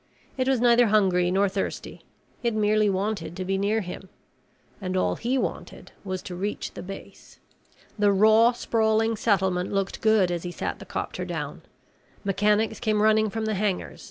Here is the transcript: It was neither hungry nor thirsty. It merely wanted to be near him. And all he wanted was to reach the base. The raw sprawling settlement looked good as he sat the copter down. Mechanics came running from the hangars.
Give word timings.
It 0.35 0.47
was 0.47 0.59
neither 0.59 0.87
hungry 0.87 1.29
nor 1.29 1.47
thirsty. 1.47 2.01
It 2.41 2.55
merely 2.55 2.89
wanted 2.89 3.37
to 3.37 3.45
be 3.45 3.55
near 3.55 3.81
him. 3.81 4.09
And 4.81 4.97
all 4.97 5.15
he 5.15 5.37
wanted 5.37 5.91
was 6.03 6.23
to 6.23 6.33
reach 6.35 6.71
the 6.71 6.81
base. 6.81 7.37
The 7.99 8.11
raw 8.11 8.51
sprawling 8.53 9.15
settlement 9.15 9.71
looked 9.71 10.01
good 10.01 10.31
as 10.31 10.41
he 10.41 10.51
sat 10.51 10.79
the 10.79 10.87
copter 10.87 11.23
down. 11.23 11.61
Mechanics 12.23 12.79
came 12.79 13.03
running 13.03 13.29
from 13.29 13.45
the 13.45 13.53
hangars. 13.53 13.99